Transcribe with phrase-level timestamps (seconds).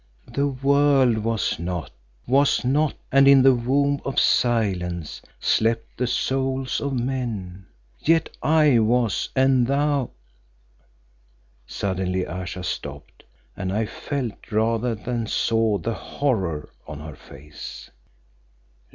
[0.33, 1.91] "The world was not,
[2.25, 7.67] was not, and in the womb of Silence Slept the souls of men.
[7.99, 10.09] Yet I was and thou"
[11.67, 13.25] Suddenly Ayesha stopped,
[13.55, 17.91] and I felt rather than saw the horror on her face.